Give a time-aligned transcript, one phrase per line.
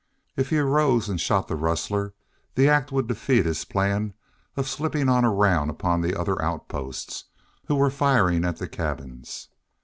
[0.35, 2.15] If he arose and shot the rustler,
[2.55, 4.15] that act would defeat his plan
[4.57, 7.25] of slipping on around upon the other outposts
[7.67, 9.49] who were firing at the cabins.